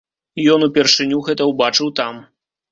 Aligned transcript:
Ён 0.53 0.65
упершыню 0.69 1.21
гэта 1.29 1.49
ўбачыў 1.53 1.95
там. 2.03 2.15